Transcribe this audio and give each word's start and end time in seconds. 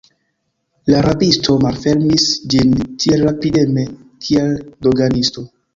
La 0.91 1.01
rabisto 1.07 1.57
malfermis 1.65 2.27
ĝin 2.55 2.75
tiel 3.05 3.29
rapideme, 3.29 3.89
kiel 4.27 4.55
doganisto. 4.89 5.51